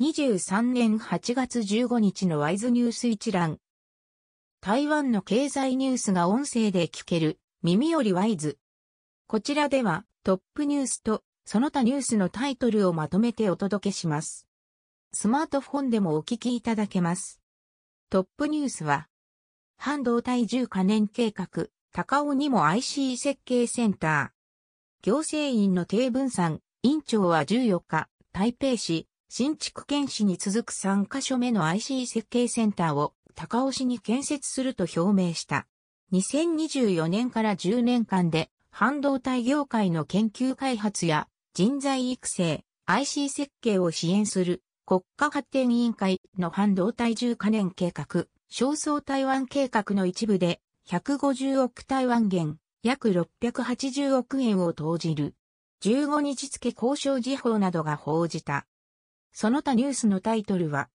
[0.00, 3.58] 2023年8月15日のワイズニュース一覧。
[4.60, 8.58] 台湾の経済ニュースが音声で聞ける、耳よりワイズ。
[9.28, 14.48] こちらではトップニュースとその他ニュースのタイトルをまとめてお届けします。
[15.12, 17.40] スマートフォンでもお聞きいただけます。
[18.10, 19.06] トップニュースは、
[19.76, 25.08] 半導体重可燃計画、高尾にも IC 設計センター。
[25.08, 35.66] 行政院の低分散、委員長は14日、台北市、新築県市に続く3カ所目の IC 設計センターを高尾市に建設すると表明した。
[36.12, 55.34] 2024年から10年間で半導体業界の研究開発や人材育成、IC 設計を支援する国家発展委員会の半導体重可燃計画、焦燥台湾計画の一部で150億台湾元、約680億円を投じる。
[55.82, 58.66] 15日付交渉時報などが報じた。
[59.36, 60.88] その他ニュースのタイトルは、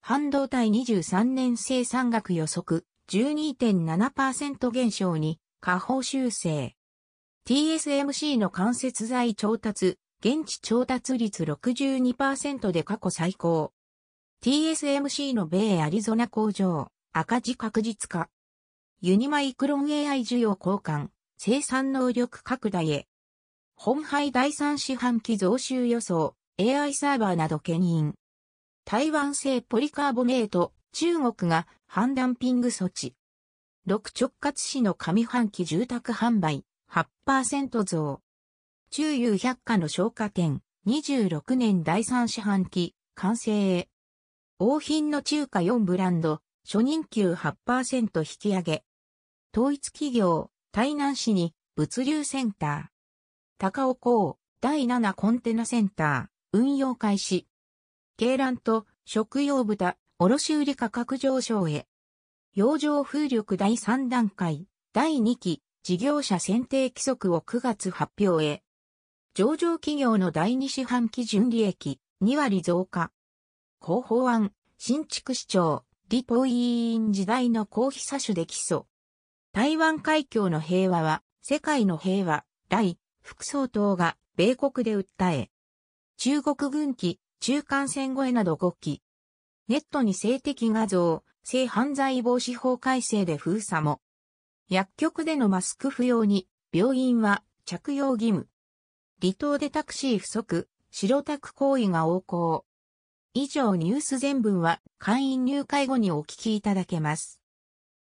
[0.00, 6.74] 半導体23年生産額予測12.7%減少に下方修正。
[7.46, 13.74] TSMC の間接材調達、現地調達率62%で過去最高。
[14.42, 18.30] TSMC の米アリゾナ工場、赤字確実化。
[19.02, 23.06] ユニマイクロン AI 需要交換、生産能力拡大へ。
[23.74, 28.14] 本杯第三四半期増収予想、AI サーバーなど牽引。
[28.86, 33.14] 台湾製ポリカーボネート、中国が反ダンピング措置。
[33.84, 38.22] 六直轄市の上半期住宅販売、8%増。
[38.88, 43.90] 中油百貨の消化店、26年第3四半期、完成へ。
[44.58, 48.84] 王品の中華4ブランド、初任給8%引き上げ。
[49.54, 53.58] 統一企業、台南市に物流センター。
[53.58, 57.46] 高尾港、第7コンテナセンター、運用開始。
[58.18, 61.86] 鶏卵と食用豚、卸売価格上昇へ。
[62.54, 68.62] 洋上風力第3段階、第2期、事業者選定規則を9月発表へ。
[69.34, 73.12] 上場企業の第2四半期純利益2割増加。
[73.84, 78.86] 広報案、新築市長、リポイーン時代の公費詐取で起訴。
[79.52, 85.50] 台湾海峡の平和は世界の平和、来、副総統が米国で訴え。
[86.18, 89.02] 中国軍機、中間線越えなど5機。
[89.68, 94.00] ネットに性的画像、性犯罪防止法改正で封鎖も。
[94.68, 98.48] 薬局でのマスク不要に、病院は着用義務。
[99.20, 102.64] 離島でタクシー不足、白タク行為が横行。
[103.34, 107.42] 以上ニュース全文は会員入会後にお聞きいただけます。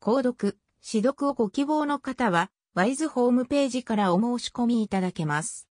[0.00, 5.64] 購読、指読をご希望の方は、ワイズホームページからお申し込みいただけます。